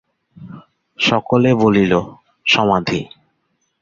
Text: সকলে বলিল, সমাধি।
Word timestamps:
সকলে 0.99 1.49
বলিল, 1.53 1.93
সমাধি। 2.45 3.01